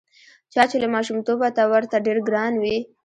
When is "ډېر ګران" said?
2.05-2.53